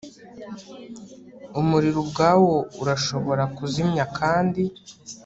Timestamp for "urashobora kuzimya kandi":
2.81-4.63